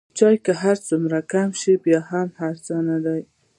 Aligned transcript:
چای 0.17 0.37
که 0.45 0.53
هر 0.63 0.77
څومره 0.87 1.19
کم 1.31 1.49
شي 1.61 1.73
بیا 1.83 2.01
هم 2.11 2.27
ارزانه 2.47 2.97
دی. 3.05 3.21